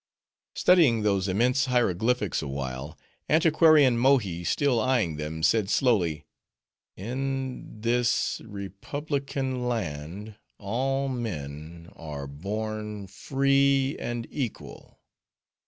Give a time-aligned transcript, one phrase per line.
[0.55, 2.97] Studying those immense hieroglyphics awhile,
[3.29, 12.25] antiquarian Mohi still eyeing them, said slowly:—"In this re publi can land all men are
[12.25, 14.99] born free and equal."